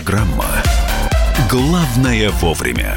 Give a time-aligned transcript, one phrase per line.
[0.00, 0.46] Программа
[1.50, 2.96] «Главное вовремя».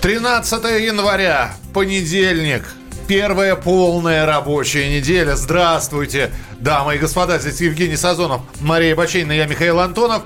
[0.00, 2.64] 13 января, понедельник.
[3.06, 5.36] Первая полная рабочая неделя.
[5.36, 7.38] Здравствуйте, дамы и господа.
[7.38, 10.22] Здесь Евгений Сазонов, Мария Бачейна, я Михаил Антонов.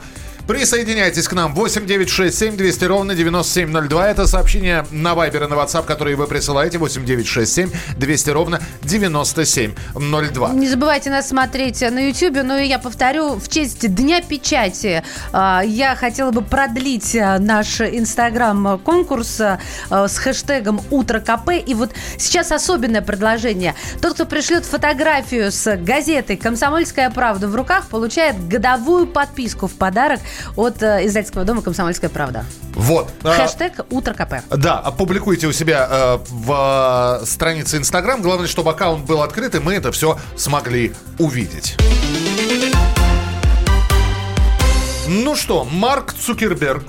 [0.49, 1.55] Присоединяйтесь к нам.
[1.55, 4.09] 8 9 6 7 200 ровно 9702.
[4.09, 6.79] Это сообщение на Вайбер и на WhatsApp, которые вы присылаете.
[6.79, 10.53] 8 9 6 7 200 ровно 9702.
[10.55, 12.39] Не забывайте нас смотреть на YouTube.
[12.45, 15.03] Ну и я повторю, в честь Дня печати
[15.33, 19.59] а, я хотела бы продлить а, наш Инстаграм-конкурс а,
[19.91, 21.51] с хэштегом «Утро КП».
[21.67, 23.75] И вот сейчас особенное предложение.
[24.01, 30.21] Тот, кто пришлет фотографию с газетой «Комсомольская правда» в руках, получает годовую подписку в подарок
[30.57, 32.45] от э, издательского дома «Комсомольская правда».
[32.75, 33.11] Вот.
[33.23, 34.35] А, Хэштег «Утро КП».
[34.51, 38.23] Да, опубликуйте у себя э, в э, странице Инстаграм.
[38.23, 41.77] Главное, чтобы аккаунт был открыт, и мы это все смогли увидеть.
[45.09, 46.85] Ну что, Марк Цукерберг,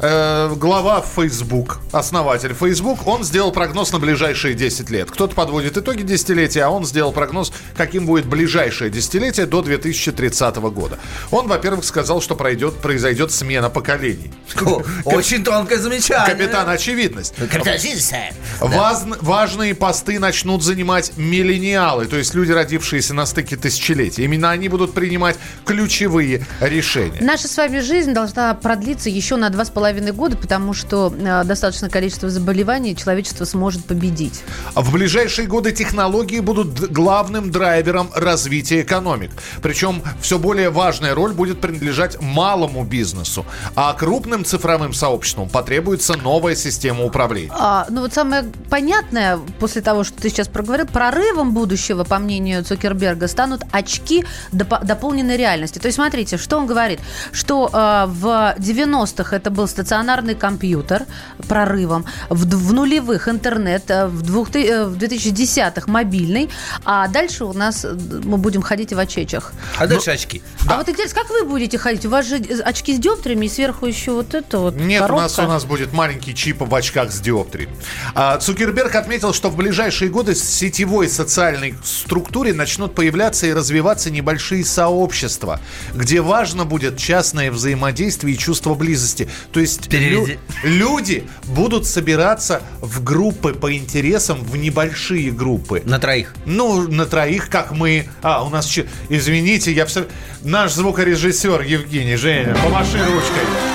[0.00, 5.10] э, глава Facebook, основатель Facebook, он сделал прогноз на ближайшие 10 лет.
[5.10, 10.98] Кто-то подводит итоги десятилетия, а он сделал прогноз, каким будет ближайшее десятилетие до 2030 года.
[11.30, 14.32] Он, во-первых, сказал, что пройдет, произойдет смена поколений.
[14.60, 16.26] О, Очень тонкое замечание.
[16.34, 17.34] Капитан Очевидность.
[17.36, 18.12] Капитан Очевидность.
[18.60, 24.24] Ваз- важные посты начнут занимать миллениалы, то есть люди, родившиеся на стыке тысячелетий.
[24.24, 27.18] Именно они будут принимать ключевые решения.
[27.20, 31.44] Наша с вами жизнь должна продлиться еще на два с половиной года, потому что э,
[31.44, 34.42] достаточное количество заболеваний человечество сможет победить.
[34.76, 39.32] В ближайшие годы технологии будут главным драйвером развития экономик.
[39.62, 46.54] Причем все более важная роль будет принадлежать малому бизнесу, а крупным цифровым сообществам потребуется новая
[46.54, 47.50] система управления.
[47.52, 52.62] А, ну вот самое понятное после того, что ты сейчас проговорил, прорывом будущего, по мнению
[52.64, 55.80] Цукерберга, станут очки допо- дополненной реальности.
[55.80, 57.00] То есть смотрите, что он говорит,
[57.32, 61.06] что э, в 90-х это был стационарный компьютер
[61.48, 66.50] прорывом, в, в нулевых интернет, э, в, двух, э, в 2010-х мобильный,
[66.84, 69.52] а дальше у нас э, мы будем ходить в очечах.
[69.78, 70.42] А дальше очки.
[70.68, 72.04] А вот интересно, как вы будете ходить?
[72.04, 75.32] У вас же очки с диоптриями и сверху еще вот это вот Нет, у нас,
[75.32, 75.54] у коробка.
[75.54, 77.70] нас будет маленький чип в очках с диоптрией.
[78.14, 84.10] А, Цукерберг отметил, что в ближайшие годы в сетевой социальной структуре начнут появляться и развиваться
[84.10, 85.58] небольшие сообщества,
[85.94, 89.28] где важно будет частное взаимодействие и чувство близости.
[89.52, 90.38] То есть Переведи.
[90.64, 95.82] люди будут собираться в группы по интересам, в небольшие группы.
[95.84, 96.34] На троих.
[96.46, 98.08] Ну, на троих, как мы.
[98.22, 98.66] А, у нас...
[98.66, 100.06] че- Извините, я все...
[100.42, 103.69] Наш звукорежиссер Евгений, Женя, помаши ручкой.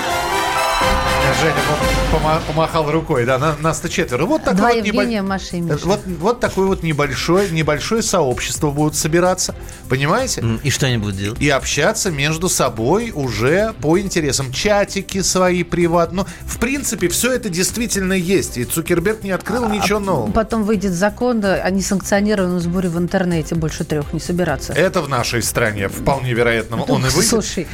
[1.40, 4.24] Женя пом- пома- помахал рукой, да, на- нас-то четверо.
[4.26, 5.78] Вот такой Два вот, небо- Евгения, Маша и Миша.
[5.86, 9.54] вот, вот такое вот небольшое, небольшое сообщество будут собираться,
[9.88, 10.44] понимаете?
[10.62, 11.40] И что они будут делать?
[11.40, 14.52] И общаться между собой уже по интересам.
[14.52, 16.16] Чатики свои приватные.
[16.16, 18.56] Ну, в принципе, все это действительно есть.
[18.56, 20.30] И Цукерберг не открыл ничего нового.
[20.32, 24.72] Потом выйдет закон о несанкционированном сборе в интернете больше трех не собираться.
[24.72, 27.28] Это в нашей стране, вполне вероятно, он и выйдет.
[27.28, 27.66] Слушай,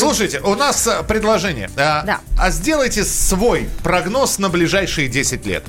[0.00, 1.70] Слушайте, у нас а, предложение.
[1.76, 2.20] А, Да.
[2.38, 5.64] а сделайте свой прогноз на ближайшие 10 лет.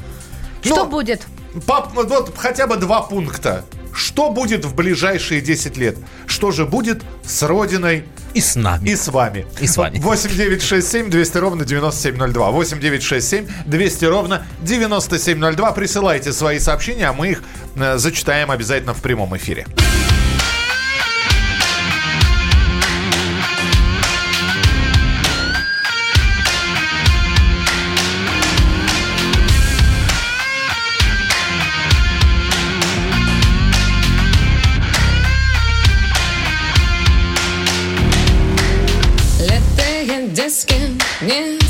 [0.62, 1.22] что Ну, будет?
[1.66, 3.64] пап- вот хотя бы два пункта.
[3.94, 5.98] Что будет в ближайшие 10 лет?
[6.28, 8.04] Что же будет с Родиной
[8.36, 8.90] И с нами.
[8.90, 9.48] и с вами?
[9.60, 9.98] И с вами.
[9.98, 12.52] 8 9 6 7 200 ровно 9702.
[12.52, 15.72] 8 9 6 7 200 ровно 9702.
[15.72, 17.42] Присылайте свои сообщения, а мы их
[17.76, 19.66] э, зачитаем обязательно в прямом эфире.
[40.58, 40.98] skin.
[41.22, 41.67] Yeah.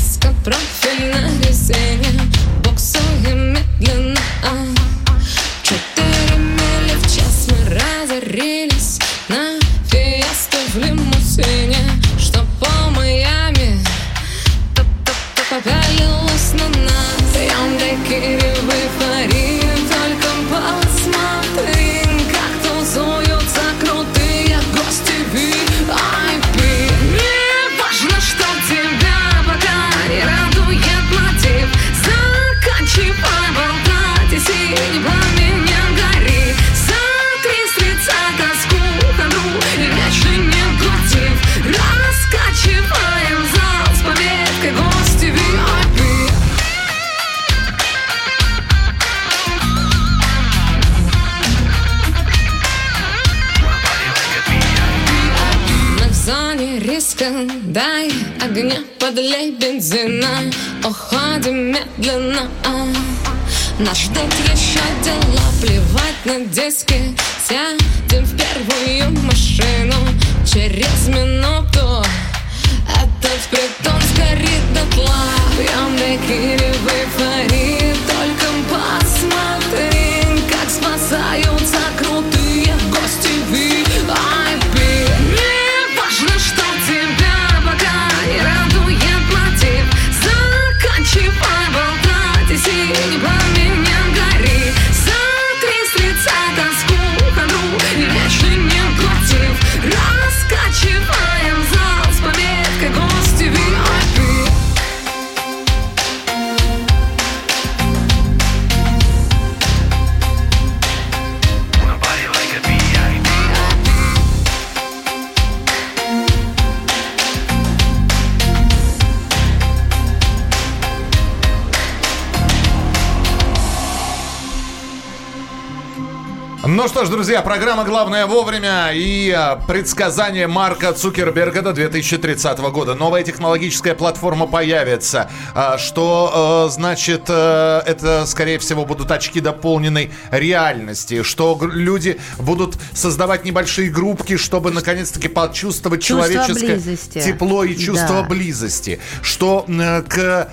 [126.98, 132.96] Что ж, друзья, программа «Главное вовремя» и а, предсказание Марка Цукерберга до 2030 года.
[132.96, 135.30] Новая технологическая платформа появится.
[135.54, 141.22] А, Что э, значит, э, это, скорее всего, будут очки дополненной реальности.
[141.22, 147.20] Что люди будут создавать небольшие группки, чтобы наконец-таки почувствовать Чувство человеческое близости.
[147.20, 148.28] тепло и чувство Да.
[148.28, 148.98] близости.
[149.22, 149.64] Что
[150.08, 150.48] к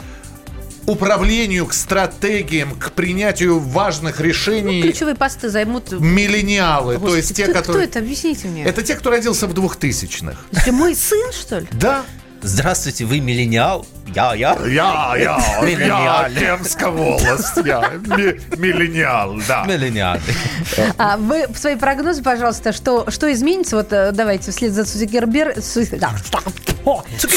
[0.88, 5.92] управлению, к стратегиям, к принятию важных решений Ключевые посты займут...
[5.92, 7.88] миллениалы, то есть Господи, те, кто, которые...
[7.88, 8.06] кто это?
[8.06, 8.64] Объясните мне.
[8.64, 10.38] Это те, кто родился в 2000-х.
[10.52, 11.68] Это мой сын, что ли?
[11.72, 12.04] Да.
[12.50, 13.88] Здравствуйте, вы миллениал?
[14.14, 14.56] Я, я.
[14.68, 16.26] Я, я, я, Миллениал.
[16.30, 19.66] Темска волость, я ми- миллениал, да.
[19.66, 20.18] Миллениал.
[21.00, 23.76] А вы в свои прогнозы, пожалуйста, что, что изменится?
[23.78, 25.60] Вот э, давайте вслед за Цукерберг...
[25.60, 26.12] Цу- да,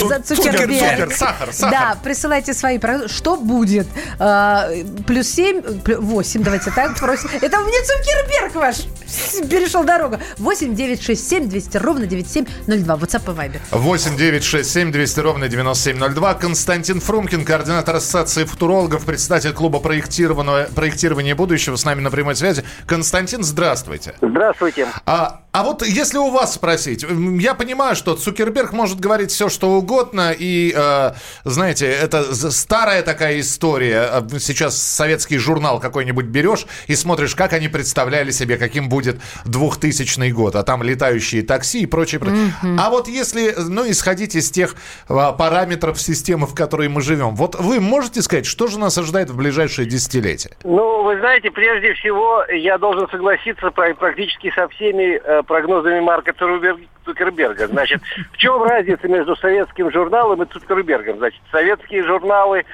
[0.09, 1.13] За Цукерберг.
[1.15, 1.71] сахар, сахар.
[1.71, 3.09] Да, присылайте свои прогнозы.
[3.09, 3.87] Что будет?
[4.19, 4.69] А,
[5.07, 7.31] плюс 7, 8, давайте так просим.
[7.41, 8.77] Это мне Цукерберг ваш
[9.51, 10.19] перешел дорогу.
[10.39, 12.95] 8 9 6 7 200 ровно 9702.
[12.95, 13.61] WhatsApp и Viber.
[13.71, 16.35] 8 9 6 7 200 ровно 9702.
[16.35, 22.65] Константин Фрумкин, координатор Ассоциации футурологов, председатель клуба проектирования, проектирования будущего, с нами на прямой связи.
[22.87, 24.15] Константин, здравствуйте.
[24.21, 24.89] Здравствуйте.
[25.07, 27.05] А, а вот если у вас спросить,
[27.41, 31.13] я понимаю, что Цукерберг может говорить все, что угодно, и, э,
[31.45, 34.01] знаете, это старая такая история.
[34.03, 38.98] А Сейчас советский журнал какой-нибудь берешь и смотришь, как они представляли себе, каким будет
[39.45, 42.21] 2000 год, а там летающие такси и прочее.
[42.21, 42.53] прочее.
[42.79, 44.75] А вот если, ну, исходить из тех
[45.09, 49.31] а, параметров системы, в которой мы живем, вот вы можете сказать, что же нас ожидает
[49.31, 50.51] в ближайшие десятилетия?
[50.65, 56.81] Ну, вы знаете, прежде всего, я должен согласиться практически со всеми э, прогнозами Марка Цукербер-
[57.05, 57.67] Цукерберга.
[57.67, 58.03] Значит,
[58.33, 61.19] в чем разница между советским журналом и Цукербергом?
[61.19, 62.65] Значит, советские журналы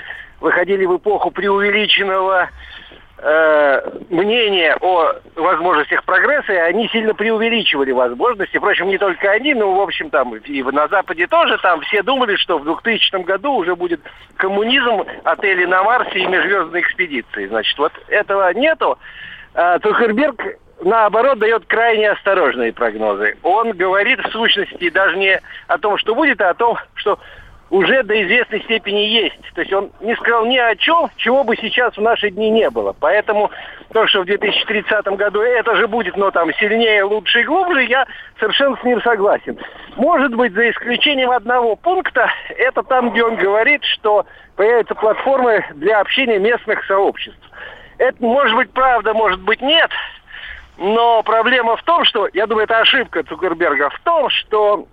[0.40, 2.50] выходили в эпоху преувеличенного
[3.24, 3.80] э,
[4.10, 8.58] мнения о возможностях прогресса, и они сильно преувеличивали возможности.
[8.58, 12.36] Впрочем, не только они, но, в общем, там и на Западе тоже, там все думали,
[12.36, 14.00] что в 2000 году уже будет
[14.36, 17.46] коммунизм, отели на Марсе и межзвездные экспедиции.
[17.46, 18.98] Значит, вот этого нету.
[19.54, 20.42] А Цукерберг,
[20.82, 23.36] наоборот, дает крайне осторожные прогнозы.
[23.42, 27.18] Он говорит, в сущности, даже не о том, что будет, а о том, что
[27.70, 29.40] уже до известной степени есть.
[29.54, 32.70] То есть он не сказал ни о чем, чего бы сейчас в наши дни не
[32.70, 32.94] было.
[32.98, 33.50] Поэтому
[33.92, 38.06] то, что в 2030 году это же будет, но там сильнее, лучше и глубже, я
[38.38, 39.58] совершенно с ним согласен.
[39.96, 46.00] Может быть, за исключением одного пункта, это там, где он говорит, что появятся платформы для
[46.00, 47.40] общения местных сообществ.
[47.98, 49.90] Это может быть правда, может быть нет,
[50.76, 54.86] но проблема в том, что, я думаю, это ошибка Цукерберга, в том, что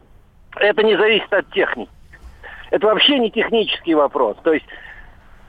[0.56, 1.90] это не зависит от техники.
[2.72, 4.38] Это вообще не технический вопрос.
[4.44, 4.66] То есть,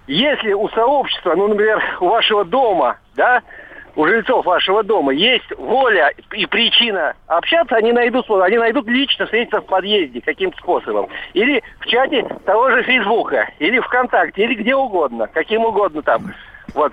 [0.07, 3.43] если у сообщества, ну, например, у вашего дома, да,
[3.95, 8.45] у жильцов вашего дома есть воля и причина общаться, они найдут, способ.
[8.45, 11.09] они найдут лично встретиться в подъезде каким-то способом.
[11.35, 16.35] Или в чате того же Фейсбука, или ВКонтакте, или где угодно, каким угодно там.
[16.75, 16.93] Вот.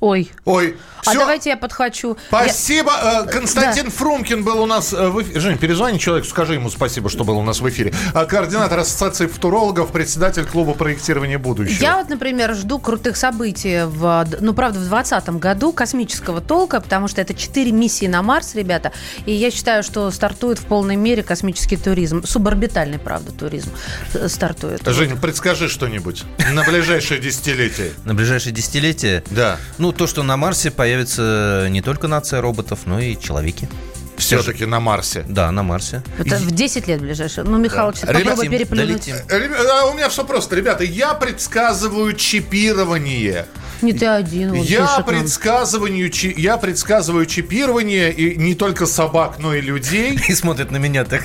[0.00, 0.30] Ой.
[0.44, 1.20] Ой, А всё.
[1.20, 2.16] давайте я подхвачу.
[2.28, 2.92] Спасибо.
[3.26, 5.40] Э, Константин Фрумкин был у нас э, в эфире.
[5.40, 7.94] Жень, перезвони человеку, скажи ему спасибо, что был у нас в эфире.
[8.12, 11.82] А, Координатор Ассоциации футурологов, председатель клуба проектирования будущего.
[11.82, 17.08] Я вот, например, жду крутых событий, в, ну, правда, в 2020 году космического толка, потому
[17.08, 18.92] что это 4 миссии на Марс, ребята,
[19.24, 23.70] и я считаю, что стартует в полной мере космический туризм, суборбитальный, правда, туризм
[24.14, 24.82] э, стартует.
[24.86, 27.92] Жень, предскажи что-нибудь на ближайшее десятилетие.
[28.04, 29.22] На ближайшее десятилетие?
[29.30, 29.58] Да.
[29.78, 33.68] Ну, то, что на Марсе появится не только нация роботов, но и человеки.
[34.16, 35.24] все-таки на Марсе.
[35.28, 36.02] Да, на Марсе.
[36.18, 37.44] Это в 10 лет ближайшее.
[37.44, 38.86] Ну, Михалыч, Ребят, попробуй переплюнуть.
[38.88, 39.16] долетим.
[39.28, 40.84] Ребя- а у меня все просто, ребята.
[40.84, 43.46] Я предсказываю чипирование.
[43.82, 44.54] Не ты один.
[44.54, 50.18] вот Я предсказываю, чи- я предсказываю чипирование и не только собак, но и людей.
[50.28, 51.22] И смотрит на меня так.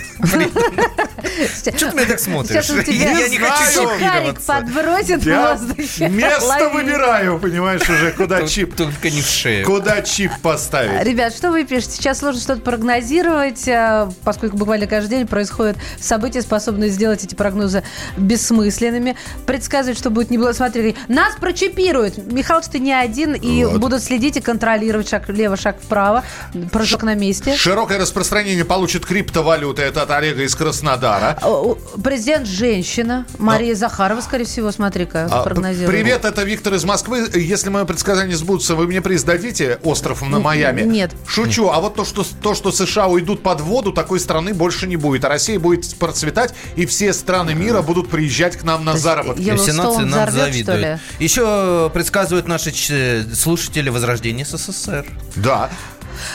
[1.57, 2.69] Что ты меня так смотришь?
[2.69, 4.47] Он Я не хочу чипироваться.
[4.47, 9.65] подбросит в место выбираю, понимаешь, уже куда чип, Только не в шею.
[9.65, 11.03] куда чип поставить.
[11.05, 11.93] Ребят, что вы пишете?
[11.93, 17.83] Сейчас сложно что-то прогнозировать, э, поскольку буквально каждый день происходят события, способные сделать эти прогнозы
[18.17, 19.15] бессмысленными.
[19.45, 20.53] Предсказывать, что будет не было.
[20.53, 22.17] Смотри, нас прочипируют.
[22.41, 23.77] Михалыч, ты не один, и Вот.
[23.79, 26.23] будут следить и контролировать шаг влево, шаг вправо,
[26.71, 27.55] прыжок на месте.
[27.55, 29.83] Широкое распространение получит криптовалюта.
[29.83, 31.37] Это от Олега из Краснодара.
[31.43, 35.91] О, Президент женщина Мария Захарова, скорее всего, смотри-ка, А, прогнозирует.
[35.91, 37.29] Привет, это Виктор из Москвы.
[37.35, 40.81] Если мое предсказание сбудется, вы мне приз дадите остров на Майами?
[40.81, 41.11] нет.
[41.27, 41.69] Шучу.
[41.69, 45.25] А вот то что, то, что США уйдут под воду, такой страны больше не будет.
[45.25, 49.55] А Россия будет процветать, и все страны мира будут приезжать к нам на заработки.
[49.57, 50.99] все нации нам завидуют.
[51.19, 51.91] Еще
[52.31, 55.05] предсказывают наши слушатели возрождение СССР.
[55.35, 55.69] Да.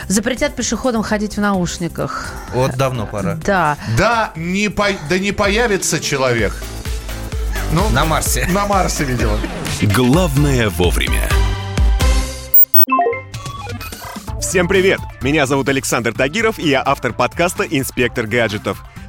[0.09, 2.33] Запретят пешеходам ходить в наушниках.
[2.53, 3.35] Вот давно пора.
[3.45, 3.79] Да.
[3.97, 6.53] Да не, по- да не появится человек.
[7.73, 8.47] Ну, На Марсе.
[8.50, 9.38] на Марсе, видимо.
[9.83, 11.29] Главное вовремя.
[14.41, 15.00] Всем привет!
[15.23, 18.83] Меня зовут Александр Тагиров, и я автор подкаста «Инспектор гаджетов».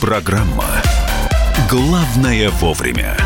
[0.00, 0.64] Программа
[1.68, 3.18] «Главное вовремя».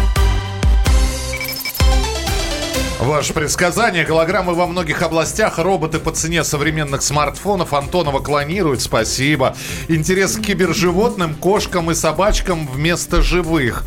[2.99, 4.05] Ваше предсказание.
[4.05, 5.61] Голограммы во многих областях.
[5.61, 7.75] Роботы по цене современных смартфонов.
[7.75, 8.83] Антонова клонируют.
[8.83, 9.55] Спасибо.
[9.87, 13.85] Интерес к киберживотным, кошкам и собачкам вместо живых.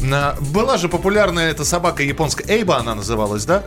[0.00, 2.46] Была же популярная эта собака японская.
[2.48, 3.62] Эйба она называлась, да?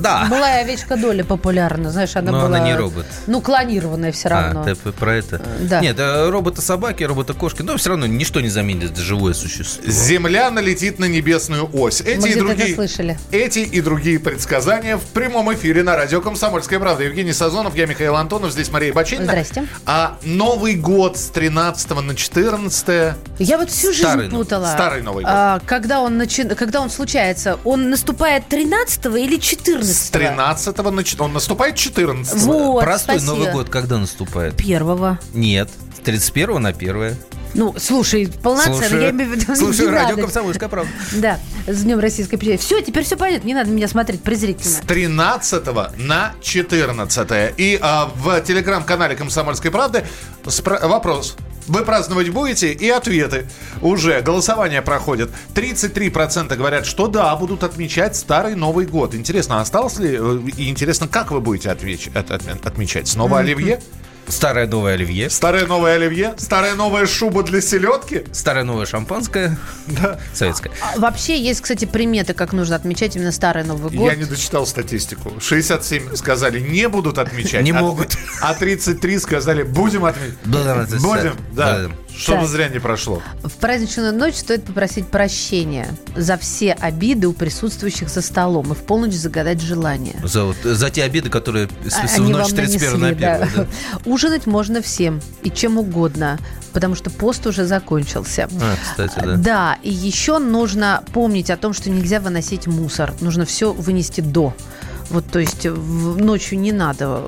[0.00, 0.26] Да.
[0.30, 2.46] Была и овечка Доля популярна, знаешь, она Но была...
[2.46, 3.04] она не робот.
[3.26, 4.62] Ну, клонированная все равно.
[4.62, 5.42] А, ты про это?
[5.60, 5.80] да.
[5.80, 9.82] Нет, э, роботы-собаки, роботы-кошки, но все равно ничто не заменит живое существо.
[9.90, 12.00] Земля налетит на небесную ось.
[12.00, 13.18] Эти Мы и другие, это слышали.
[13.30, 17.04] Эти и другие предсказания в прямом эфире на радио «Комсомольская правда».
[17.04, 19.24] Евгений Сазонов, я Михаил Антонов, здесь Мария Бачинина.
[19.26, 19.66] Здрасте.
[19.84, 24.66] А Новый год с 13 на 14 Я вот всю жизнь Старый Новый- путала.
[24.66, 25.32] Старый Новый год.
[25.34, 31.04] А, когда, он начи- когда он случается, он наступает 13 или 14 с 13 на
[31.04, 33.36] чет- Он наступает 14 Вот, Простой спасибо.
[33.36, 34.56] Новый год когда наступает?
[34.56, 35.20] Первого.
[35.32, 37.16] Нет, с 31 на 1.
[37.54, 40.22] Ну, слушай, полноценно, я имею в виду, слушаю радио надо.
[40.22, 40.90] «Комсомольская правда».
[41.12, 42.60] Да, с Днем Российской печати.
[42.60, 44.74] Все, теперь все понятно, не надо меня смотреть презрительно.
[44.74, 50.04] С 13 на 14 И а, в телеграм-канале «Комсомольской правды»
[50.44, 51.36] вопрос.
[51.66, 52.72] Вы праздновать будете?
[52.72, 53.46] И ответы.
[53.80, 55.30] Уже голосование проходит.
[55.54, 59.14] 33% говорят, что да, будут отмечать Старый Новый год.
[59.14, 60.16] Интересно, осталось ли?
[60.18, 63.08] э, И интересно, как вы будете отвеч- от- от- отмечать?
[63.08, 63.80] Снова оливье?
[64.30, 66.34] Старое новое оливье, Старое новое оливье?
[66.38, 68.24] Старая новая шуба для селедки?
[68.32, 69.58] старое новое шампанское,
[70.32, 70.72] советское.
[70.80, 74.06] А Вообще есть, кстати, приметы, как нужно отмечать именно Старый Новый год.
[74.06, 75.32] Я не дочитал статистику.
[75.40, 77.62] 67 сказали, не будут отмечать.
[77.62, 78.16] Не а- могут.
[78.40, 80.34] А 33 сказали, будем отмечать.
[80.44, 81.90] Да, да, Будем, да.
[82.12, 82.18] Да.
[82.20, 82.48] Чтобы Так.
[82.48, 83.22] зря не прошло.
[83.42, 88.78] В праздничную ночь стоит попросить прощения за все обиды у присутствующих за столом и в
[88.78, 90.16] полночь загадать желание.
[90.22, 93.26] За, вот- за те обиды, которые с, с- в Они ночь вам 31 на нанесли,
[93.26, 93.48] 1.
[93.56, 93.66] да.
[94.04, 96.38] Ужинать можно всем и чем угодно,
[96.72, 98.48] потому что пост уже закончился.
[98.60, 99.36] А, кстати, да.
[99.36, 103.14] Да, и еще нужно помнить о том, что нельзя выносить мусор.
[103.20, 104.54] Нужно все вынести до.
[105.10, 107.22] Вот, то есть в- ночью не надо.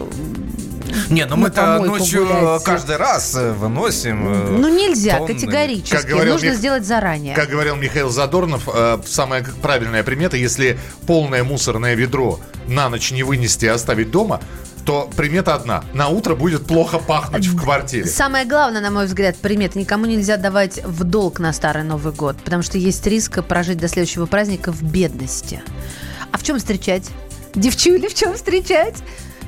[1.08, 2.62] Не, ну мы-то ночью гулять.
[2.64, 4.28] каждый раз э, выносим.
[4.28, 5.34] э, Ну нельзя, тонны.
[5.34, 5.96] категорически.
[5.96, 7.34] Как говорил Нужно Мих- сделать заранее.
[7.34, 13.22] Как говорил Михаил Задорнов, э, самая правильная примета, если полное мусорное ведро на ночь не
[13.22, 14.40] вынести и оставить дома,
[14.84, 15.82] то примета одна.
[15.94, 18.04] На утро будет плохо пахнуть в квартире.
[18.06, 19.78] Самое главное, на мой взгляд, примета.
[19.78, 23.88] Никому нельзя давать в долг на Старый Новый год, потому что есть риск прожить до
[23.88, 25.62] следующего праздника в бедности.
[26.32, 27.08] А в чем встречать?
[27.54, 28.96] Девчули, в чем встречать?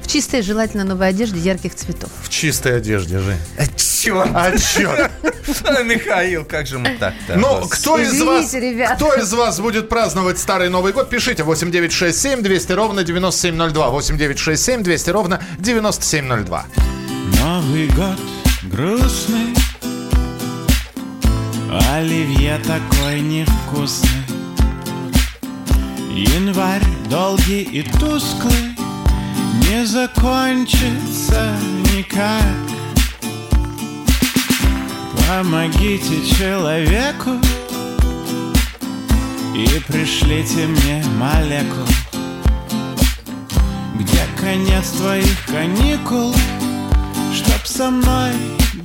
[0.02, 2.10] В чистой, желательно новой одежде ярких цветов.
[2.22, 3.36] В чистой одежде же.
[3.58, 4.28] А, Черт!
[4.34, 5.10] А черт!
[5.84, 7.36] Михаил, как же мы так-то?
[7.36, 8.54] Ну, кто из вас,
[8.96, 13.88] кто из вас будет праздновать Старый Новый год, пишите 8967 200 ровно 9702.
[13.88, 16.66] 8967 200 ровно 9702.
[17.40, 18.20] Новый год
[18.64, 19.54] грустный
[21.90, 24.23] Оливье такой невкусный
[26.14, 28.76] Январь долгий и тусклый
[29.68, 31.56] Не закончится
[31.92, 32.64] никак.
[35.26, 37.30] Помогите человеку
[39.56, 41.88] И пришлите мне молекул
[43.98, 46.32] Где конец твоих каникул
[47.34, 48.32] Чтоб со мной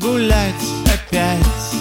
[0.01, 0.55] гулять
[0.85, 1.78] опять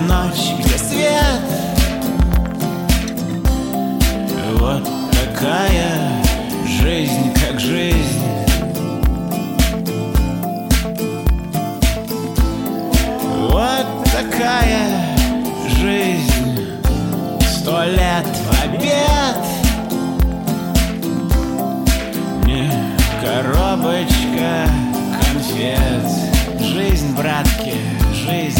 [0.00, 1.40] Ночь, где свет?
[4.58, 6.22] Вот такая
[6.66, 8.20] жизнь, как жизнь.
[13.50, 15.16] Вот такая
[15.80, 16.68] жизнь.
[17.48, 19.36] Сто лет в обед.
[22.44, 22.70] Не
[23.24, 24.68] коробочка
[25.20, 26.04] конфет.
[26.60, 27.74] Жизнь, братки,
[28.12, 28.55] жизнь,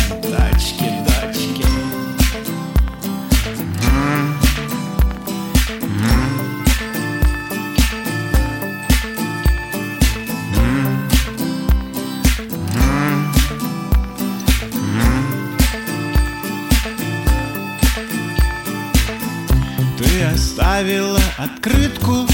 [20.77, 22.27] оставила открытку.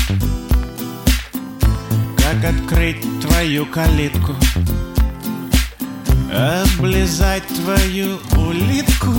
[2.16, 4.34] Как открыть твою калитку?
[6.32, 9.12] Облизать твою улитку.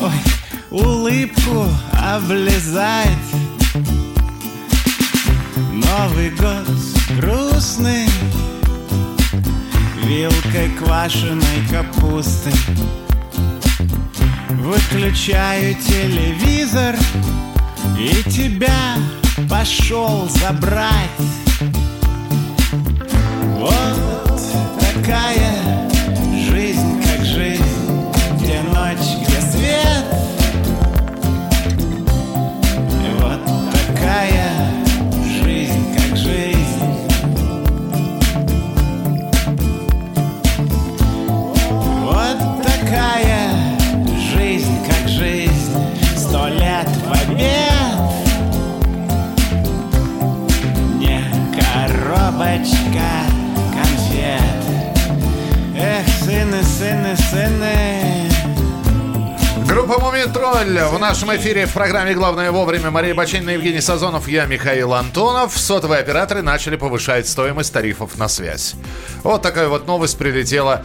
[0.00, 0.12] Ой,
[0.70, 3.08] улыбку облизать.
[5.72, 6.68] Новый год
[7.18, 8.06] грустный.
[10.04, 12.50] Вилкой квашеной капусты
[14.48, 16.96] Выключаю телевизор
[17.98, 18.96] и тебя
[19.50, 21.10] пошел забрать.
[23.56, 24.40] Вот
[24.80, 25.47] такая
[60.18, 64.92] «Мумий Тролль» в нашем эфире в программе «Главное вовремя» Мария Бачинина, Евгений Сазонов, я Михаил
[64.94, 65.56] Антонов.
[65.56, 68.74] Сотовые операторы начали повышать стоимость тарифов на связь.
[69.22, 70.84] Вот такая вот новость прилетела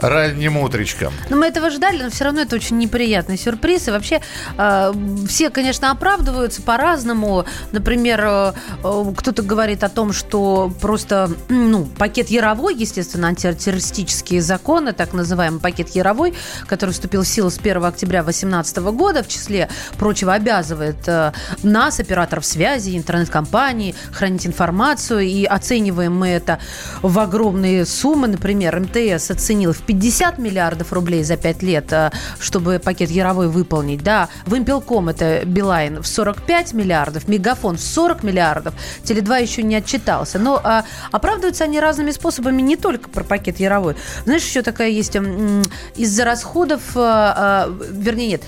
[0.00, 1.12] ранним утречком.
[1.28, 3.88] Но мы этого ждали, но все равно это очень неприятный сюрприз.
[3.88, 4.20] И вообще
[4.56, 4.92] э,
[5.28, 7.44] все, конечно, оправдываются по-разному.
[7.72, 14.92] Например, э, э, кто-то говорит о том, что просто ну, пакет Яровой, естественно, антитеррористические законы,
[14.92, 16.34] так называемый пакет Яровой,
[16.66, 21.32] который вступил в силу с 1 октября 2018 года, в числе прочего обязывает э,
[21.62, 25.20] нас, операторов связи, интернет-компаний, хранить информацию.
[25.20, 26.58] И оцениваем мы это
[27.02, 28.28] в огромные суммы.
[28.28, 34.04] Например, МТС оценил в 50 миллиардов рублей за 5 лет, э, чтобы пакет Яровой выполнить.
[34.04, 40.38] Да, Вимпелком, это Билайн, в 45 миллиардов, Мегафон в 40 миллиардов, Теле2 еще не отчитался.
[40.38, 43.96] Но а, оправдываются они разными способами, не только про пакет Яровой.
[44.24, 45.64] Знаешь, еще такая есть м,
[45.96, 48.42] из-за расходов, а, а, вернее, нет,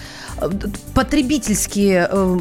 [0.94, 2.08] потребительские...
[2.10, 2.38] э,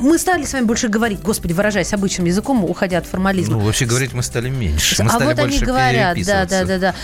[0.00, 3.56] Мы стали с вами больше говорить, господи, выражаясь обычным языком, уходя от формализма.
[3.56, 5.02] Ну, вообще говорить мы стали меньше.
[5.02, 6.94] Мы а стали вот они говорят, да, да, да, да.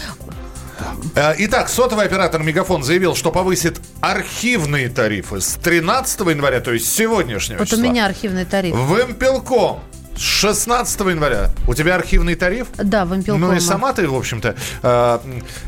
[1.14, 6.92] Э, Итак, сотовый оператор Мегафон заявил, что повысит архивные тарифы с 13 января, то есть
[6.92, 7.84] сегодняшнего Вот у числа.
[7.84, 8.74] меня архивный тариф.
[8.74, 11.50] Вымпелком с 16 января.
[11.66, 12.68] У тебя архивный тариф?
[12.76, 13.40] Да, Вимпелком.
[13.40, 14.56] Ну и сама ты, в общем-то.
[14.82, 15.18] э,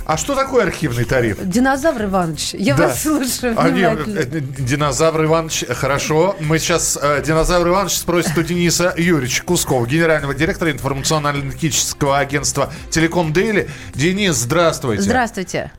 [0.06, 1.38] А что такое архивный тариф?
[1.40, 2.88] Динозавр Иванович, я Да.
[2.88, 4.18] вас слушаю А, не, внимательно.
[4.18, 6.36] э, э, Динозавр Иванович, хорошо.
[6.40, 13.32] Мы сейчас э, Динозавр Иванович спросит у Дениса Юрьевича Кускова, генерального директора информационно-аналитического агентства Телеком
[13.32, 13.68] Дейли.
[13.94, 15.02] Денис, здравствуйте.
[15.02, 15.70] Здравствуйте.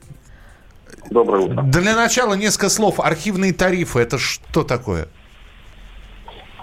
[1.10, 1.62] Доброе утро.
[1.64, 3.00] Для начала несколько слов.
[3.00, 5.08] Архивные тарифы это что такое?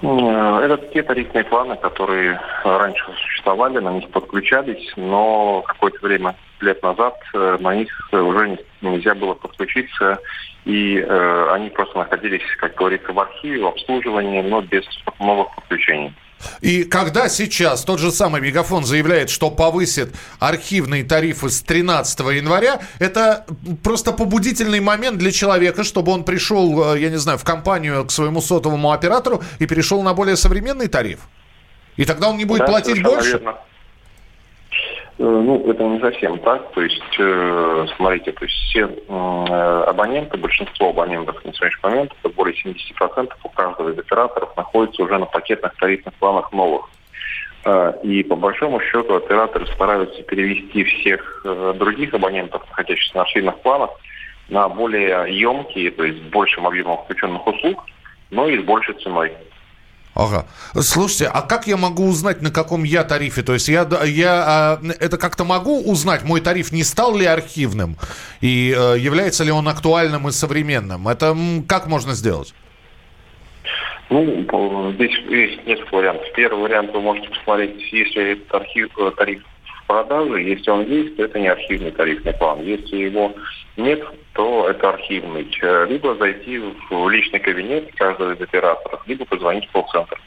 [0.03, 6.83] Э, Это те тарифные планы, которые раньше существовали, на них подключались, но какое-то время лет
[6.83, 10.19] назад э, на них уже не- нельзя было подключиться,
[10.65, 14.85] и э, они просто находились, как говорится, в архиве, в обслуживании, но без
[15.19, 16.15] новых подключений.
[16.61, 22.81] И когда сейчас тот же самый Мегафон заявляет, что повысит архивные тарифы с 13 января,
[22.99, 23.47] это
[23.83, 28.11] просто побудительный момент для человека, чтобы он пришел, э, я не знаю, в компанию к
[28.11, 31.21] своему сотовому оператору и перешел на более современный тариф?
[31.97, 33.33] И тогда он не будет Да, платить больше?
[33.33, 33.57] верно.
[35.19, 36.71] Э, Ну, это не совсем так.
[36.73, 42.35] То есть, э, смотрите, то есть все э, абоненты, большинство абонентов на сегодняшний момент, это
[42.35, 46.89] более 70% у каждого из операторов находится уже на пакетных тарифных планах новых.
[48.05, 51.45] И по большому счету операторы стараются перевести всех
[51.77, 53.91] других абонентов, находящихся на архивных планах,
[54.49, 57.85] на более емкие, то есть с большим объемом включенных услуг,
[58.31, 59.33] но и с большей ценой.
[60.19, 60.47] Ага.
[60.75, 63.43] Слушайте, а как я могу узнать, на каком я тарифе?
[63.43, 67.97] То есть я, я а, это как-то могу узнать, мой тариф не стал ли архивным?
[68.41, 71.07] И э, является ли он актуальным и современным?
[71.07, 71.37] Это
[71.69, 72.53] как можно сделать?
[74.11, 76.27] Ну, здесь есть несколько вариантов.
[76.35, 79.45] Первый вариант вы можете посмотреть, если этот архив, э, тариф
[79.89, 82.61] в продаже, если он есть, то это не архивный тарифный план.
[82.63, 83.35] Если его
[83.79, 84.01] нет,
[84.35, 85.49] то это архивный.
[85.89, 86.59] Либо зайти
[86.91, 90.21] в личный кабинет каждого из операторов, либо позвонить в колл-центр.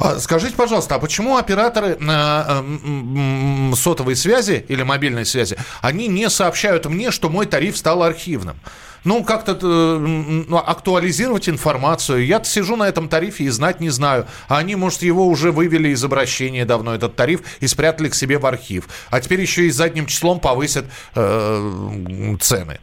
[0.00, 6.86] А, скажите, пожалуйста, а почему операторы э, сотовой связи или мобильной связи, они не сообщают
[6.86, 8.56] мне, что мой тариф стал архивным?
[9.06, 9.98] Ну, как-то э,
[10.48, 12.26] ну, актуализировать информацию.
[12.26, 14.26] Я сижу на этом тарифе и знать не знаю.
[14.48, 18.38] А они, может, его уже вывели из обращения давно, этот тариф, и спрятали к себе
[18.38, 18.88] в архив.
[19.12, 22.80] А теперь еще и задним числом повысят э, цены.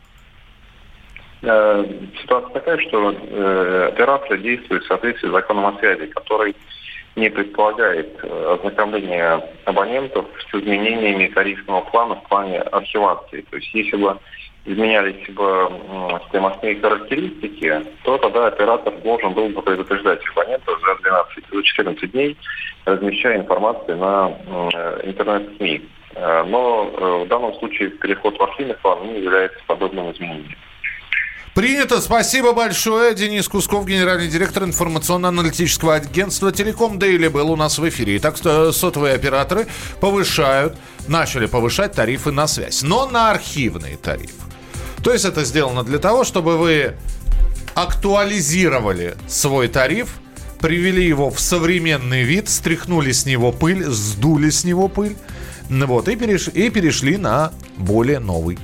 [1.41, 1.85] Э,
[2.21, 6.55] Ситуация такая, что э, операторы действуют в соответствии с законом о связи, который
[7.17, 13.41] не предполагает ознакомление абонентов с изменениями тарифного плана в плане архивации.
[13.41, 14.17] То есть если бы
[14.65, 21.43] изменялись бы м, стоимостные характеристики, то тогда оператор должен был бы предупреждать абонентов за 12,
[21.51, 22.37] за 14 дней,
[22.85, 24.31] размещая информацию на
[24.73, 25.81] э, интернет-СМИ.
[26.15, 30.55] Э, Но э, в данном случае переход в архивный план не является подобным изменением.
[31.55, 32.01] Принято.
[32.01, 33.13] Спасибо большое.
[33.13, 38.17] Денис Кусков, генеральный директор информационно-аналитического агентства «Телеком Дейли» был у нас в эфире.
[38.17, 39.67] Итак, сотовые операторы
[40.01, 40.75] повышают,
[41.07, 44.52] начали повышать тарифы на связь, но на архивные тарифы.
[45.03, 46.95] То есть это сделано для того, чтобы вы
[47.75, 50.15] актуализировали свой тариф,
[50.59, 55.17] привели его в современный вид, стряхнули с него пыль, сдули с него пыль,
[55.69, 58.57] ну вот, и, переш- и перешли на более новый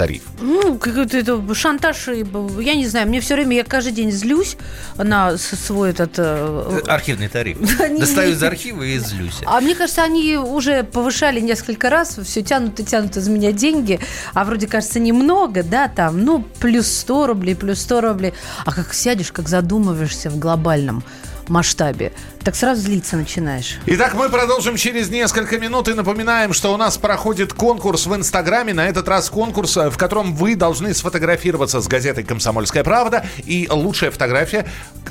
[0.00, 0.22] тариф.
[0.40, 4.56] Ну, какой-то это шантаж, я не знаю, мне все время, я каждый день злюсь
[4.96, 6.14] на свой этот...
[6.16, 7.58] э, Архивный тариф.
[7.98, 9.42] Достаю из архива и злюсь.
[9.44, 14.00] А мне кажется, они уже повышали несколько раз, все тянут и тянут из меня деньги,
[14.32, 18.32] а вроде кажется немного, да, там, ну, плюс 100 рублей, плюс 100 рублей.
[18.64, 21.04] А как сядешь, как задумываешься в глобальном
[21.50, 23.78] масштабе, так сразу злиться начинаешь.
[23.86, 28.72] Итак, мы продолжим через несколько минут и напоминаем, что у нас проходит конкурс в Инстаграме.
[28.72, 33.26] На этот раз конкурс, э, в котором вы должны сфотографироваться с газетой «Комсомольская правда».
[33.44, 34.66] И лучшая фотография,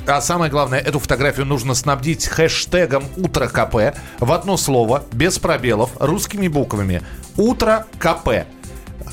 [0.06, 5.90] а самое главное, эту фотографию нужно снабдить хэштегом «Утро КП» в одно слово, без пробелов,
[6.00, 7.02] русскими буквами.
[7.36, 8.46] «Утро КП».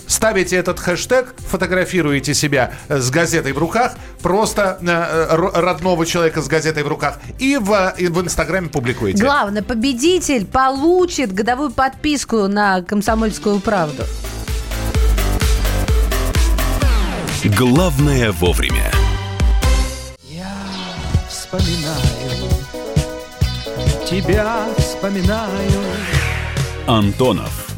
[0.08, 6.06] Ставите этот хэштег, фотографируете себя э, с газетой в руках, просто э, э, ро- родного
[6.06, 9.22] человека с газетой в руках, и в, и в Инстаграме публикуете.
[9.22, 14.04] Главное, победитель получит годовую подписку на «Комсомольскую правду».
[17.58, 18.92] Главное вовремя.
[21.30, 22.50] Вспоминаю,
[24.10, 25.82] тебя вспоминаю.
[26.88, 27.77] Антонов.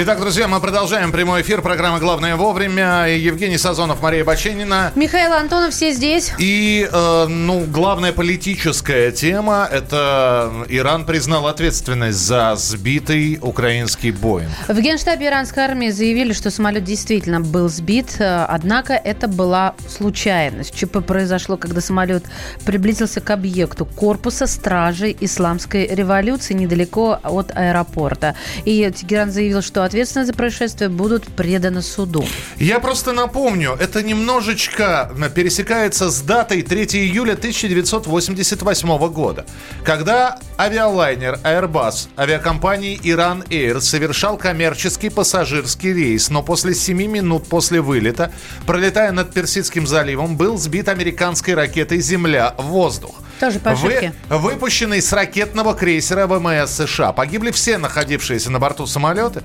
[0.00, 3.08] Итак, друзья, мы продолжаем прямой эфир программы «Главное вовремя».
[3.08, 4.92] Евгений Сазонов, Мария Баченина.
[4.94, 6.32] Михаил Антонов, все здесь.
[6.38, 14.52] И, э, ну, главная политическая тема– это Иран признал ответственность за сбитый украинский Боинг.
[14.68, 20.76] В Генштабе иранской армии заявили, что самолет действительно был сбит, э, однако это была случайность.
[20.76, 22.24] ЧП произошло, когда самолет
[22.64, 28.36] приблизился к объекту корпуса стражей исламской революции недалеко от аэропорта.
[28.64, 32.24] И Тегеран заявил, что ответственность за происшествие будут преданы суду.
[32.58, 39.44] Я просто напомню, это немножечко пересекается с датой 3 июля 1988 года,
[39.84, 47.80] когда авиалайнер Airbus авиакомпании Iran Air совершал коммерческий пассажирский рейс, но после 7 минут после
[47.80, 48.32] вылета,
[48.66, 53.14] пролетая над Персидским заливом, был сбит американской ракетой «Земля» в воздух.
[53.40, 54.12] Тоже по ошибке.
[54.28, 57.12] Вы, выпущенный с ракетного крейсера ВМС США.
[57.12, 59.42] Погибли все находившиеся на борту самолеты,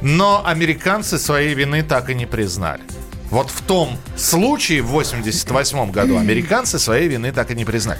[0.00, 2.82] но американцы своей вины так и не признали.
[3.30, 7.98] Вот в том случае в 88 году американцы своей вины так и не признали.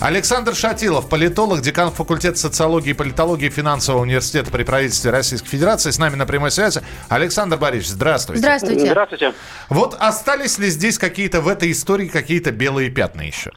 [0.00, 5.98] Александр Шатилов, политолог, декан факультета социологии и политологии финансового университета при правительстве Российской Федерации, с
[5.98, 6.82] нами на прямой связи.
[7.08, 8.40] Александр Борисович, здравствуйте.
[8.40, 8.86] Здравствуйте.
[8.86, 9.34] Здравствуйте.
[9.68, 13.52] Вот остались ли здесь какие-то в этой истории какие-то белые пятна еще?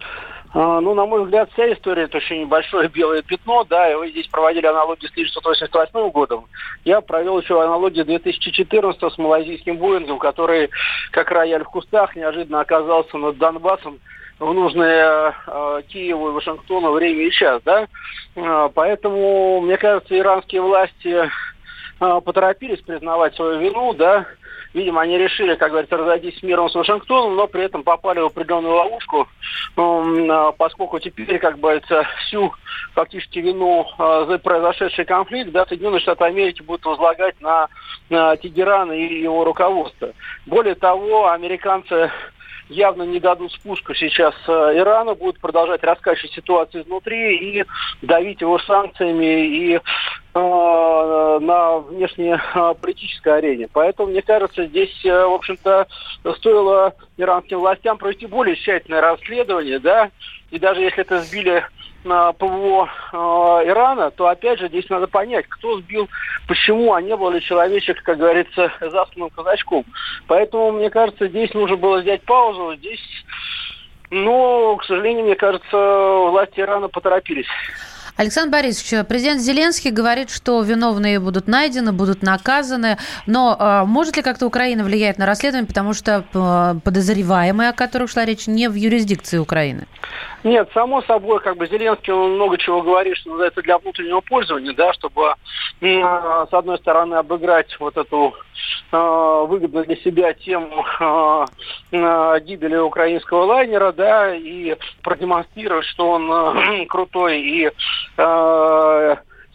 [0.59, 4.09] А, ну, на мой взгляд, вся история это очень небольшое белое пятно, да, и вы
[4.09, 6.47] здесь проводили аналогию с 1988 годом.
[6.83, 10.71] Я провел еще аналогию 2014 с малайзийским Боингом, который,
[11.11, 13.99] как рояль в кустах, неожиданно оказался над Донбассом
[14.39, 17.87] в нужное э, Киеву и Вашингтону время и час, да.
[18.35, 21.29] Э, поэтому, мне кажется, иранские власти
[21.99, 24.25] э, поторопились признавать свою вину, да,
[24.73, 28.25] Видимо, они решили, как говорится, разойтись с миром с Вашингтоном, но при этом попали в
[28.25, 29.27] определенную ловушку,
[29.75, 31.81] а, поскольку теперь, как бы,
[32.25, 32.53] всю
[32.93, 37.67] фактически вину а, за произошедший конфликт, да, Соединенные Штаты Америки будут возлагать на,
[38.09, 40.13] на Тегеран и его руководство.
[40.45, 42.11] Более того, американцы
[42.69, 47.65] явно не дадут спуска сейчас э, Ирану, будут продолжать раскачивать ситуацию изнутри и
[48.01, 49.79] давить его санкциями и э,
[50.33, 53.67] на внешней э, арене.
[53.71, 55.87] Поэтому, мне кажется, здесь, в общем-то,
[56.37, 60.11] стоило иранским властям провести более тщательное расследование, да,
[60.51, 61.65] и даже если это сбили
[62.07, 63.17] на ПВО э,
[63.67, 66.09] Ирана, то опять же здесь надо понять, кто сбил,
[66.47, 69.85] почему, а не был ли человечек, как говорится, засланным казачком.
[70.27, 73.01] Поэтому, мне кажется, здесь нужно было взять паузу, здесь,
[74.09, 75.77] но, к сожалению, мне кажется,
[76.29, 77.47] власти Ирана поторопились.
[78.17, 82.97] Александр Борисович, президент Зеленский говорит, что виновные будут найдены, будут наказаны.
[83.27, 88.09] Но э, может ли как-то Украина влиять на расследование, потому что э, подозреваемые, о которых
[88.09, 89.85] шла речь, не в юрисдикции Украины?
[90.43, 94.73] Нет, само собой, как бы Зеленский он много чего говорит, что это для внутреннего пользования,
[94.73, 95.33] да, чтобы
[95.81, 96.01] э,
[96.49, 98.35] с одной стороны обыграть вот эту
[98.91, 100.85] э, выгодную для себя тему
[101.91, 107.71] э, гибели украинского лайнера, да, и продемонстрировать, что он крутой и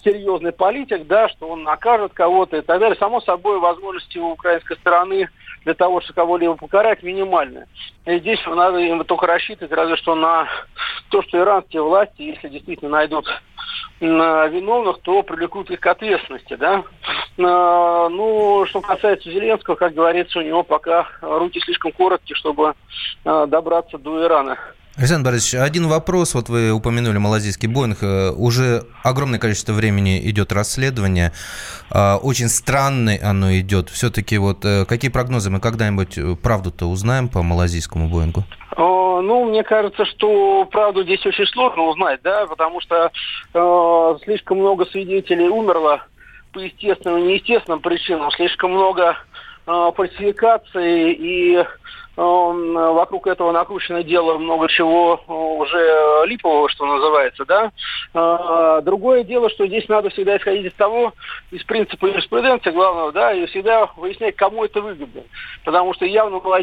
[0.04, 2.96] серьезный политик, да, что он накажет кого-то и так далее.
[2.98, 5.28] Само собой, возможности у украинской стороны
[5.64, 7.66] для того, чтобы кого-либо покарать, минимальные.
[8.06, 10.48] И здесь надо им только рассчитывать разве что на
[11.10, 13.26] то, что иранские власти, если действительно найдут
[14.00, 16.82] виновных, то привлекут их к ответственности, да.
[17.38, 22.74] А, ну, что касается Зеленского, как говорится, у него пока руки слишком короткие, чтобы
[23.24, 24.58] а, добраться до Ирана.
[24.96, 26.34] Александр Борисович, один вопрос.
[26.34, 28.02] Вот вы упомянули малазийский Боинг.
[28.02, 31.32] Э, уже огромное количество времени идет расследование.
[31.90, 33.88] А, очень странное оно идет.
[33.88, 35.50] Все-таки вот э, какие прогнозы?
[35.50, 38.44] Мы когда-нибудь э, правду-то узнаем по малазийскому Боингу?
[39.22, 43.10] Ну, мне кажется, что правду здесь очень сложно узнать, да, потому что
[43.54, 46.04] э, слишком много свидетелей умерло
[46.52, 49.16] по естественным и неестественным причинам, слишком много
[49.66, 51.64] э, фальсификаций и
[52.16, 57.72] вокруг этого накручено дело много чего уже липового, что называется, да.
[58.12, 61.14] А, другое дело, что здесь надо всегда исходить из того,
[61.50, 65.22] из принципа юриспруденции главного, да, и всегда выяснять, кому это выгодно.
[65.64, 66.60] Потому что явно было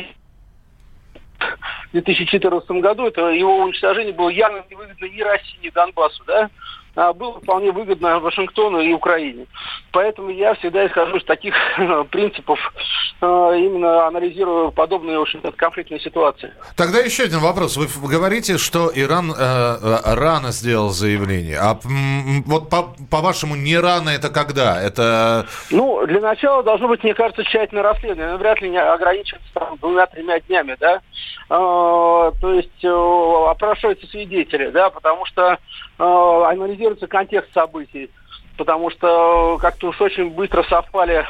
[1.39, 6.49] в 2014 году это его уничтожение было явно невыгодно ни России, ни Донбассу, да
[6.95, 9.45] было вполне выгодно Вашингтону и Украине.
[9.91, 11.53] Поэтому я всегда исхожу из таких
[12.11, 12.59] принципов,
[13.21, 15.23] а, именно анализирую подобные,
[15.55, 16.53] конфликтные ситуации.
[16.75, 17.77] Тогда еще один вопрос.
[17.77, 21.57] Вы говорите, что Иран э, э рано сделал заявление.
[21.59, 21.79] А
[22.45, 24.81] вот по, по-вашему, не рано это когда?
[24.81, 25.47] Это...
[25.71, 28.37] Ну, для начала должно быть, мне кажется, тщательное расследование.
[28.37, 29.39] Вряд ли не ограничится
[29.81, 31.01] двумя-тремя днями, да.
[31.49, 35.57] А, то есть э, опрашиваются свидетели, да, потому что э,
[35.99, 38.09] анализируется контекст событий,
[38.57, 41.25] потому что как-то уж очень быстро совпали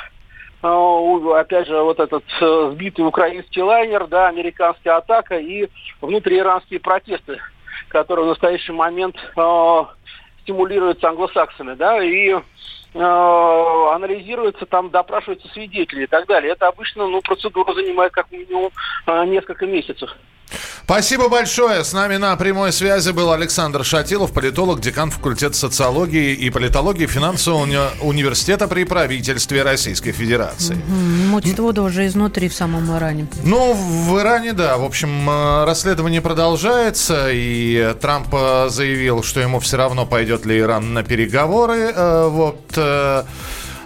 [0.62, 5.70] э, опять же, вот этот э, сбитый украинский лайнер, да, американская атака и
[6.02, 7.40] внутрииранские протесты,
[7.88, 9.84] которые в настоящий момент э,
[10.42, 12.42] стимулируются англосаксами, да, и э,
[12.94, 16.54] анализируется, там допрашиваются свидетели и так далее.
[16.54, 18.72] Это обычно, ну, процедура занимает как минимум
[19.08, 20.10] э, несколько месяцев.
[20.84, 21.84] Спасибо большое.
[21.84, 27.64] С нами на прямой связи был Александр Шатилов, политолог, декан факультета социологии и политологии финансового
[27.68, 30.74] уни- университета при правительстве Российской Федерации.
[30.74, 33.28] М, Мутит воду уже изнутри в самом Иране.
[33.44, 34.80] Ну, в Иране, да.
[34.80, 40.58] В общем, э, расследование продолжается, и Трамп э, заявил, что ему все равно пойдет ли
[40.58, 41.92] Иран на переговоры.
[41.96, 43.24] Э, Вот э,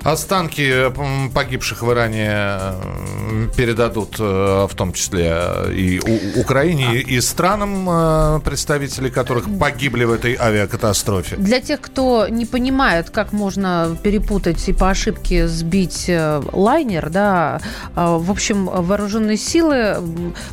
[0.04, 6.00] останки м, погибших в Иране э, передадут, э, в том числе э, и
[6.40, 11.36] Украине, и странам, э, представители которых погибли в этой авиакатастрофе.
[11.38, 17.62] Для тех, кто не понимает, как можно перепутать и по ошибке сбить э, лайнер, да,
[17.96, 19.98] э, в общем, вооруженные силы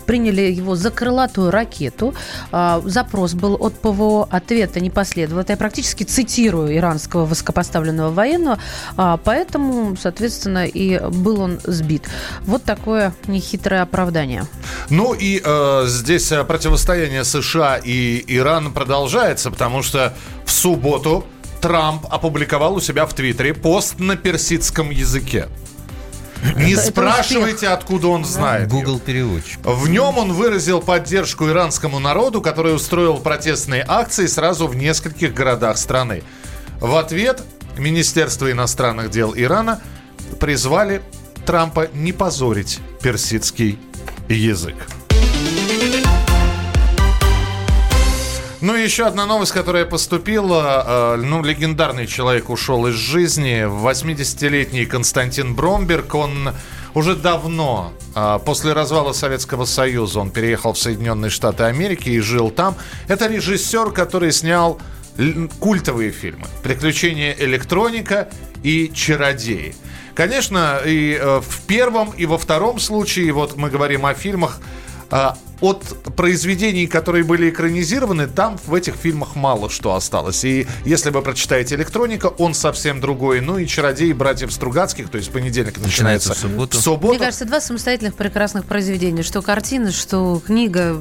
[0.06, 2.14] приняли его за крылатую ракету.
[2.52, 5.44] Э, Запрос был от ПВО, ответа не последовало.
[5.48, 8.58] Я практически цитирую иранского высокопоставленного военного.
[8.96, 12.10] А, Поэтому, соответственно, и был он сбит.
[12.42, 14.44] Вот такое нехитрое оправдание.
[14.90, 20.12] Ну и э, здесь э, противостояние США и Ирана продолжается, потому что
[20.44, 21.24] в субботу
[21.62, 25.48] Трамп опубликовал у себя в Твиттере пост на персидском языке.
[26.56, 28.68] Не Это- это спрашивайте, откуда он знает.
[28.68, 29.60] Google переводчик.
[29.64, 35.78] В нем он выразил поддержку иранскому народу, который устроил протестные акции сразу в нескольких городах
[35.78, 36.24] страны.
[36.78, 37.42] В ответ
[37.80, 39.80] Министерство иностранных дел Ирана
[40.38, 41.00] призвали
[41.46, 43.78] Трампа не позорить персидский
[44.28, 44.76] язык.
[48.60, 51.14] Ну и еще одна новость, которая поступила.
[51.16, 53.64] Э, Ну, легендарный человек ушел из жизни.
[53.64, 56.50] 80-летний Константин Бромберг, он
[56.92, 62.50] уже давно, э, после развала Советского Союза, он переехал в Соединенные Штаты Америки и жил
[62.50, 62.74] там.
[63.08, 64.78] Это режиссер, который снял
[65.58, 66.46] культовые фильмы.
[66.62, 68.28] «Приключения электроника»
[68.62, 69.74] и «Чародеи».
[70.14, 74.60] Конечно, и э, в первом, и во втором случае, вот мы говорим о фильмах,
[75.10, 75.84] а, от
[76.16, 80.44] произведений, которые были экранизированы, там в этих фильмах мало что осталось.
[80.44, 83.40] И если вы прочитаете «Электроника», он совсем другой.
[83.40, 86.78] Ну и «Чародеи» братьев Стругацких, то есть понедельник начинается, Начинается в субботу.
[86.78, 87.14] В субботу.
[87.14, 89.22] Мне кажется, два самостоятельных прекрасных произведения.
[89.22, 90.96] Что картина, что книга.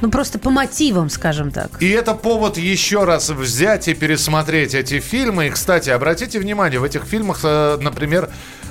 [0.00, 1.82] Ну, просто по мотивам, скажем так.
[1.82, 5.48] И это повод еще раз взять и пересмотреть эти фильмы.
[5.48, 8.30] И, кстати, обратите внимание, в этих фильмах, э, например,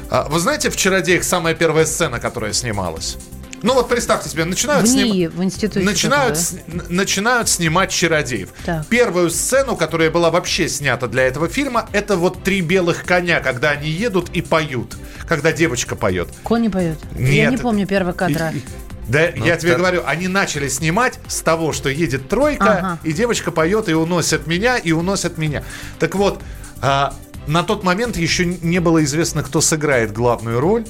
[0.10, 3.18] э, вы знаете, в «Чародеях» самая первая сцена, которая снималась?
[3.64, 5.80] Ну вот представьте себе, начинают В сним- в институте.
[5.86, 6.56] начинают, с-
[6.90, 8.50] начинают снимать чародеев.
[8.66, 8.86] Так.
[8.88, 13.72] Первую сцену, которая была вообще снята для этого фильма, это вот три белых коня, когда
[13.72, 14.98] они едут и поют.
[15.28, 16.28] Когда девочка поет.
[16.44, 17.00] Кони поют.
[17.18, 17.52] Я Нет.
[17.52, 18.52] не помню первого кадра.
[18.54, 18.64] И- и-
[19.08, 23.00] Да, Ну, я тебе так- говорю, они начали снимать с того, что едет тройка, Ага.
[23.04, 25.64] и девочка поет, и уносят меня, и уносят меня.
[26.00, 26.42] Так вот,
[26.82, 27.14] а,
[27.48, 30.86] на тот момент еще не было известно, кто сыграет главную роль.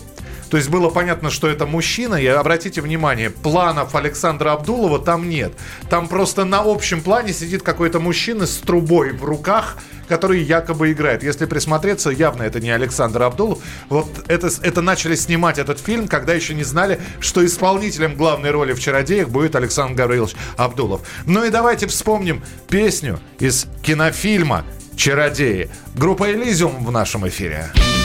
[0.53, 5.51] То есть было понятно, что это мужчина, и обратите внимание, планов Александра Абдулова там нет.
[5.89, 11.23] Там просто на общем плане сидит какой-то мужчина с трубой в руках, который якобы играет.
[11.23, 13.63] Если присмотреться, явно это не Александр Абдулов.
[13.89, 18.73] Вот это, это начали снимать этот фильм, когда еще не знали, что исполнителем главной роли
[18.73, 21.01] в «Чародеях» будет Александр Гаврилович Абдулов.
[21.25, 25.71] Ну и давайте вспомним песню из кинофильма «Чародеи».
[25.95, 27.71] Группа «Элизиум» в нашем эфире.
[27.73, 28.02] Остыли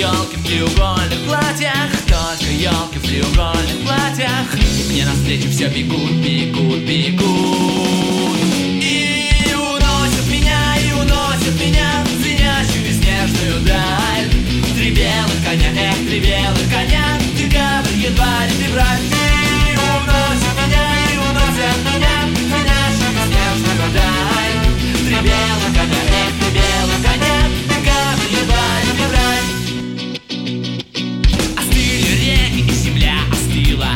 [0.00, 1.90] елки треугольных платьях.
[2.06, 4.46] Только елки треугольных платьях.
[4.88, 8.39] Мне навстречу все бегут, бегут, бегут
[16.10, 17.06] Если белый коня,
[17.38, 18.98] декабрь, январь, февраль.
[19.10, 22.16] Ты уносят меня, и уносят меня
[22.50, 24.58] Коняшек снежного даль
[25.04, 27.36] Три белых коня, эх, три белых коня
[27.68, 29.48] Декабрь, январь, февраль.
[31.56, 33.92] Остыли реки и земля остыла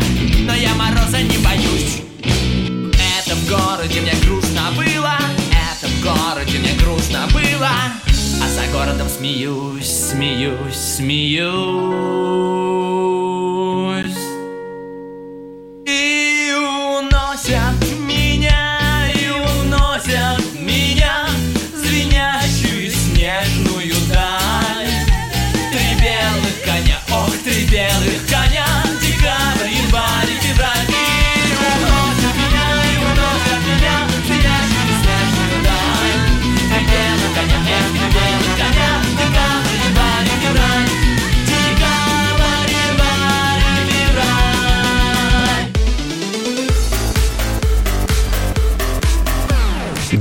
[0.47, 2.03] Но я мороза не боюсь.
[2.23, 5.19] Это в городе мне грустно было
[5.51, 7.73] Это в городе мне грустно было
[8.41, 9.74] А за городом смеюсь
[10.95, 12.14] смеюсь,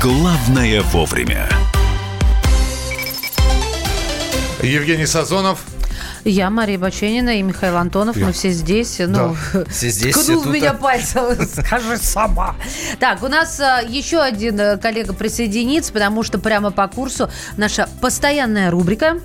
[0.00, 1.46] «Главное вовремя».
[4.62, 5.60] Евгений Сазонов.
[6.24, 8.16] Я Мария Баченина и Михаил Антонов.
[8.16, 8.26] Я.
[8.26, 8.98] Мы все здесь.
[8.98, 9.36] Ну,
[9.68, 10.54] Все здесь, ткнул все тут.
[10.54, 11.22] меня пальцем,
[11.66, 12.56] скажи сама.
[12.98, 17.86] Так, у нас а, еще один э, коллега присоединится, потому что прямо по курсу наша
[18.00, 19.18] постоянная рубрика.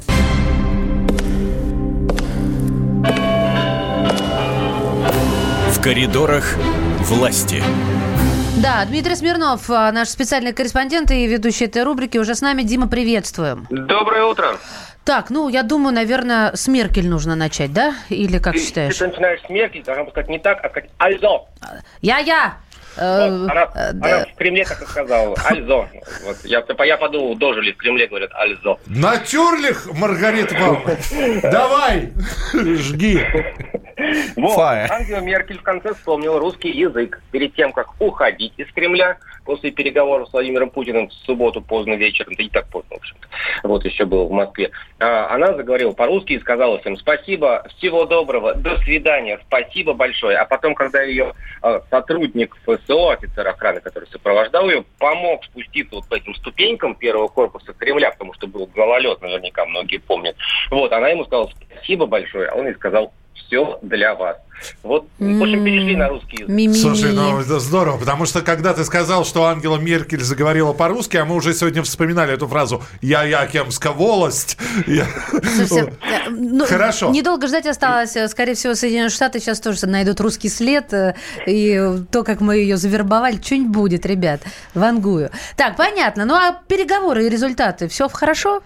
[5.72, 6.56] В коридорах
[7.02, 7.64] власти.
[8.66, 12.64] Да, Дмитрий Смирнов, а, наш специальный корреспондент и ведущий этой рубрики, уже с нами.
[12.64, 13.68] Дима, приветствуем.
[13.70, 14.58] Доброе утро.
[15.04, 17.94] Так, ну, я думаю, наверное, с Меркель нужно начать, да?
[18.10, 18.98] Или как считаешь?
[18.98, 21.48] Ты начинаешь с Меркель, должна сказать не так, а сказать «Альзо».
[22.02, 22.58] Я-я!
[22.98, 25.36] Э, Вот, она, э, она в Кремле так и сказала.
[25.46, 25.88] «Альзо».
[26.24, 28.80] Вот, я, я подумал, дожили в Кремле, говорят «Альзо».
[28.88, 30.98] Натюрлих, Маргарита Павловна.
[31.44, 32.14] Давай,
[32.52, 33.22] жги.
[34.36, 34.60] Вот.
[34.60, 40.30] Ангела Меркель в конце вспомнила русский язык перед тем, как уходить из Кремля после переговоров
[40.30, 43.28] с Владимиром Путиным в субботу поздно вечером, да не так поздно, в общем-то.
[43.64, 44.72] Вот еще был в Москве.
[45.00, 50.38] А, Она заговорила по-русски и сказала всем спасибо, всего доброго, до свидания, спасибо большое.
[50.38, 56.08] А потом, когда ее а, сотрудник ФСО, офицер охраны, который сопровождал ее, помог спуститься вот
[56.08, 60.36] по этим ступенькам первого корпуса Кремля, потому что был гололед, наверняка многие помнят.
[60.72, 63.14] Вот, она ему сказала спасибо большое, а он ей сказал
[63.48, 64.38] все для вас.
[64.84, 66.76] Вот, в общем, перешли на русский язык.
[66.82, 71.26] Слушай, ну это здорово, потому что когда ты сказал, что Ангела Меркель заговорила по-русски, а
[71.26, 74.58] мы уже сегодня вспоминали эту фразу «Я Якимска волость».
[74.86, 77.12] Э, ну, Хорошо.
[77.12, 78.16] Недолго ждать осталось.
[78.16, 80.94] Э, Скорее всего, Соединенные Штаты сейчас тоже найдут русский след.
[80.94, 81.16] э,
[81.46, 81.80] И
[82.12, 84.42] то, как мы ее завербовали, что-нибудь будет, ребят.
[84.74, 85.32] Вангую.
[85.58, 86.26] Так, понятно.
[86.26, 88.62] Ну, а переговоры и результаты, все хорошо?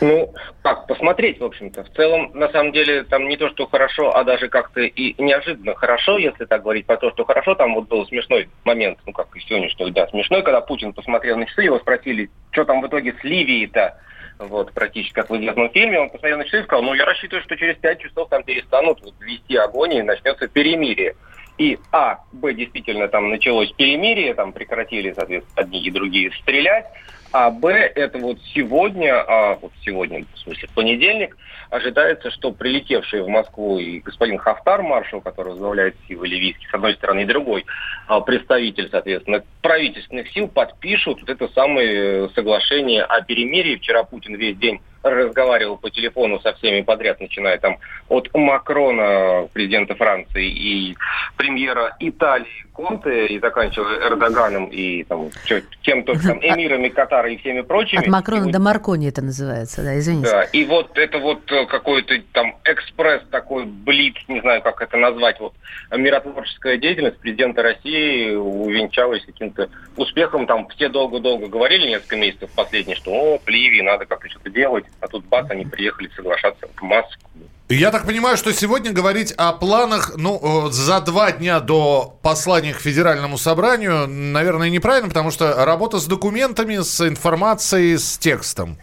[0.00, 1.84] Ну, как, посмотреть, в общем-то.
[1.84, 5.74] В целом, на самом деле, там не то, что хорошо, а даже как-то и неожиданно
[5.74, 7.54] хорошо, если так говорить, про то, что хорошо.
[7.54, 11.46] Там вот был смешной момент, ну, как и сегодняшний, да, смешной, когда Путин посмотрел на
[11.46, 13.98] часы, его спросили, что там в итоге с Ливией-то,
[14.38, 17.44] вот, практически как в известном фильме, он посмотрел на часы и сказал, ну, я рассчитываю,
[17.44, 21.14] что через пять часов там перестанут вот, вести огонь и начнется перемирие.
[21.56, 26.86] И, а, б, действительно, там началось перемирие, там прекратили, соответственно, одни и другие стрелять,
[27.34, 31.36] а Б, это вот сегодня, а вот сегодня, в смысле, в понедельник,
[31.68, 36.94] ожидается, что прилетевший в Москву и господин Хафтар, маршал, который возглавляет силы ливийские, с одной
[36.94, 37.66] стороны, и другой
[38.06, 43.78] а, представитель, соответственно, правительственных сил, подпишут вот это самое э, соглашение о перемирии.
[43.78, 47.78] Вчера Путин весь день разговаривал по телефону со всеми подряд, начиная там
[48.08, 50.96] от Макрона, президента Франции, и
[51.36, 57.60] премьера Италии Конте, и заканчивая Эрдоганом, и там, чё, кем-то там, эмирами Катара и всеми
[57.60, 58.00] прочими.
[58.00, 60.30] От Макрона И до Маркони это называется, да, извините.
[60.30, 64.96] да, и вот это вот э, какой-то там экспресс такой, блиц, не знаю, как это
[64.96, 65.54] назвать, вот
[65.96, 70.46] миротворческая деятельность президента России увенчалась каким-то успехом.
[70.46, 74.84] Там все долго-долго говорили, несколько месяцев последние, что о, в Ливии надо как-то что-то делать,
[75.00, 77.28] а тут бац, они приехали соглашаться в Москву.
[77.74, 82.72] Я так понимаю, что сегодня говорить о планах, ну, э, за два дня до послания
[82.72, 88.76] к Федеральному собранию, наверное, неправильно, потому что работа с документами, с информацией, с текстом.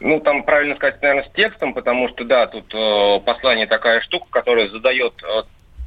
[0.00, 4.26] Ну, там правильно сказать, наверное, с текстом, потому что, да, тут э, послание такая штука,
[4.30, 5.42] которая задает э,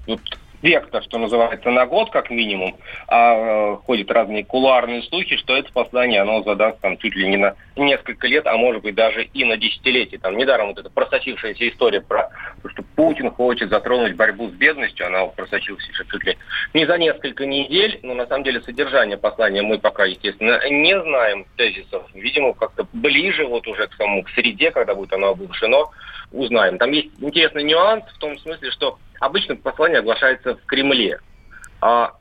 [0.06, 0.22] вот
[0.62, 2.76] вектор, что называется, на год как минимум,
[3.08, 7.38] а э, ходят разные кулуарные слухи, что это послание, оно задаст там чуть ли не
[7.38, 10.20] на несколько лет, а может быть даже и на десятилетие.
[10.20, 12.30] Там недаром вот эта просочившаяся история про
[12.62, 16.38] то, что Путин хочет затронуть борьбу с бедностью, она просочилась еще чуть ли
[16.74, 21.46] не за несколько недель, но на самом деле содержание послания мы пока, естественно, не знаем
[21.58, 22.04] тезисов.
[22.14, 25.86] Видимо, как-то ближе вот уже к самому к среде, когда будет оно оглашено,
[26.32, 26.78] узнаем.
[26.78, 31.20] Там есть интересный нюанс в том смысле, что обычно послание оглашается в Кремле.
[31.82, 32.14] А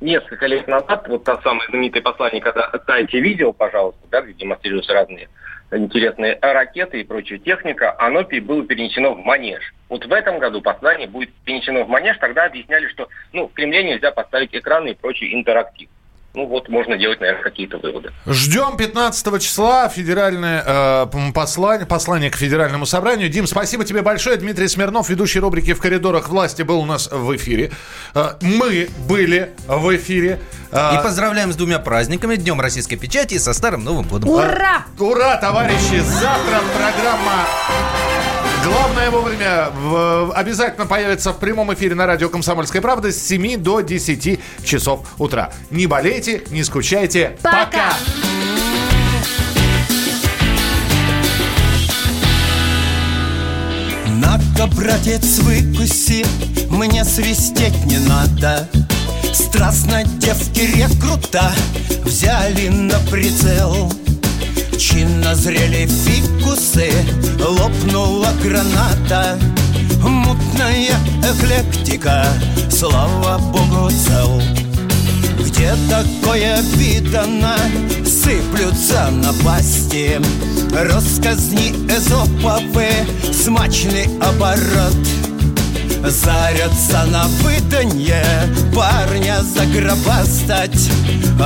[0.00, 4.92] несколько лет назад, вот то самое знаменитое послание, когда дайте видео, пожалуйста, да, где демонстрируются
[4.92, 5.28] разные
[5.72, 9.74] интересные ракеты и прочая техника, оно было перенесено в Манеж.
[9.88, 13.82] Вот в этом году послание будет перенесено в Манеж, тогда объясняли, что ну, в Кремле
[13.82, 15.88] нельзя поставить экраны и прочий интерактив.
[16.36, 18.12] Ну вот можно делать, наверное, какие-то выводы.
[18.26, 23.30] Ждем 15 числа федеральное э, послание, послание к федеральному собранию.
[23.30, 24.36] Дим, спасибо тебе большое.
[24.36, 27.72] Дмитрий Смирнов, ведущий рубрики «В коридорах власти», был у нас в эфире.
[28.14, 30.38] Э, мы были в эфире.
[30.72, 34.28] Э, И поздравляем с двумя праздниками, Днем российской печати и со Старым Новым годом.
[34.28, 34.84] Ура!
[34.98, 36.00] Ура, товарищи!
[36.00, 37.46] Завтра программа
[38.66, 43.80] Главное вовремя в- обязательно появится в прямом эфире на радио «Комсомольская правда» с 7 до
[43.80, 45.52] 10 часов утра.
[45.70, 47.36] Не болейте, не скучайте.
[47.42, 47.94] Пока!
[54.08, 56.24] На-ка, братец, выкуси,
[56.70, 58.68] мне свистеть не надо.
[59.32, 61.52] Страстно девки рекрута
[62.04, 63.92] взяли на прицел.
[64.78, 66.90] Чинно зрели фикусы,
[67.40, 69.38] лопнула граната.
[70.02, 72.26] Мутная эклектика,
[72.70, 74.42] слава богу, цел.
[75.38, 77.56] Где такое видано,
[78.04, 80.20] сыплются напасти
[80.72, 82.88] Росказни эзоповы,
[83.32, 85.25] смачный оборот
[86.08, 88.24] Зарятся на выданье
[88.72, 90.88] парня загробастать.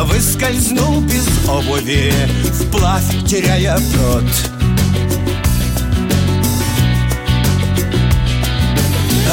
[0.05, 2.13] Выскользнул без обуви,
[2.53, 4.25] вплавь теряя брод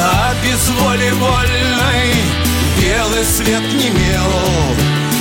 [0.00, 2.14] А без воли вольной
[2.80, 4.32] белый свет не мел.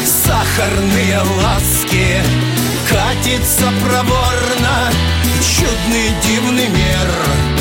[0.05, 2.21] Сахарные ласки
[2.89, 4.89] катится проворно.
[5.41, 7.56] Чудный дивный мир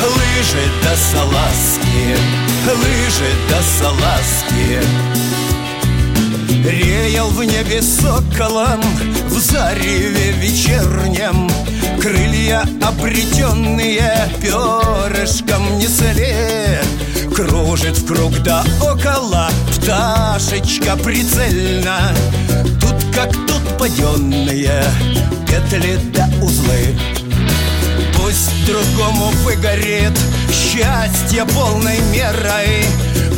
[0.00, 2.16] Лыжи до салазки,
[2.66, 5.18] лыжи до салазки.
[6.64, 8.80] Реял в небе соколом
[9.28, 11.48] В зареве вечернем.
[12.00, 16.78] Крылья обретенные Перышком несли
[17.34, 22.14] Кружит в круг да около Пташечка прицельно.
[22.80, 24.84] Тут как тут паденные
[25.46, 26.94] Петли да узлы
[28.68, 30.12] другому выгорит.
[30.52, 32.84] Счастье полной мерой.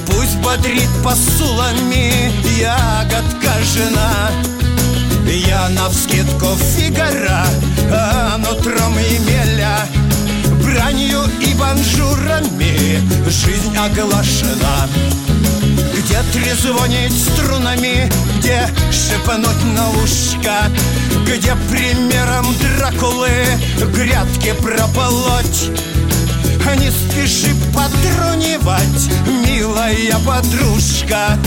[0.06, 2.32] Пусть бодрит посулами.
[2.58, 4.30] Ягодка жена.
[5.26, 7.46] Я навскидку фигара,
[7.92, 9.86] а нутром Емеля
[10.64, 14.88] Бранью и банжурами жизнь оглашена
[16.10, 20.68] где трезвонить струнами, где шепнуть на ушко,
[21.24, 23.30] где примером Дракулы
[23.94, 25.70] грядки прополоть.
[26.78, 31.38] Не спеши потрунивать, милая подружка.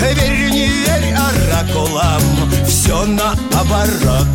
[0.00, 2.22] Верь, не верь оракулам,
[2.66, 4.26] все наоборот.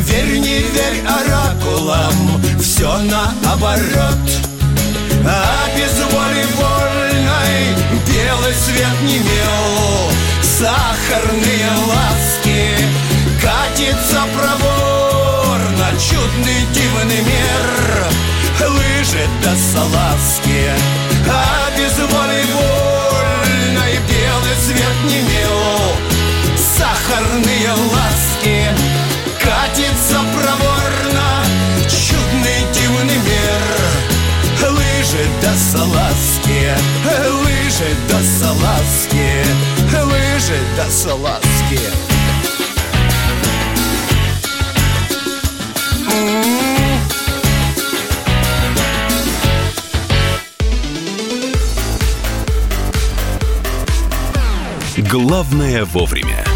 [0.00, 4.55] Верь, не верь оракулам, все наоборот
[5.28, 7.74] А без воли вольной
[8.06, 10.10] белый свет не мел.
[10.40, 12.76] Сахарные ласки
[13.42, 15.88] катится проворно.
[15.98, 18.06] Чудный дивный мир
[18.68, 20.70] лыжи до салазки.
[21.28, 25.96] А без воли вольной белый свет не мел.
[26.56, 28.68] Сахарные ласки
[29.42, 31.44] катится проворно.
[31.88, 34.25] Чудный дивный мир
[34.70, 36.74] Лыжи до салазки
[37.44, 41.80] Лыжи до салазки Лыжи до салазки.
[54.98, 56.55] Главное вовремя.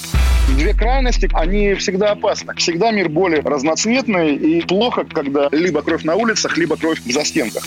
[0.57, 2.53] Две крайности, они всегда опасны.
[2.55, 7.63] Всегда мир более разноцветный и плохо, когда либо кровь на улицах, либо кровь в застенках.